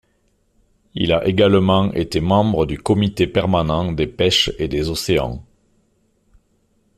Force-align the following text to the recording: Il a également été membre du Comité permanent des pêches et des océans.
Il 0.95 1.13
a 1.13 1.27
également 1.27 1.93
été 1.93 2.21
membre 2.21 2.65
du 2.65 2.79
Comité 2.79 3.27
permanent 3.27 3.91
des 3.91 4.07
pêches 4.07 4.51
et 4.57 4.67
des 4.67 4.89
océans. 4.89 5.43